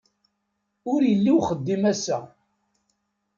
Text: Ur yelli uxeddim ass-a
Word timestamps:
Ur 0.91 1.01
yelli 1.09 1.31
uxeddim 1.37 1.83
ass-a 1.91 2.19